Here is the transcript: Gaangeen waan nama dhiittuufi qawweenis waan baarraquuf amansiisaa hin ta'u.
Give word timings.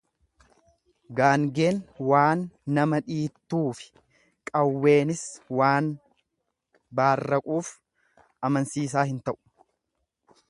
Gaangeen 1.17 1.81
waan 2.11 2.39
nama 2.77 2.99
dhiittuufi 3.09 3.91
qawweenis 4.51 5.21
waan 5.59 5.91
baarraquuf 7.01 7.71
amansiisaa 8.49 9.05
hin 9.11 9.21
ta'u. 9.29 9.39